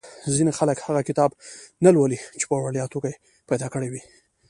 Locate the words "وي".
3.89-4.01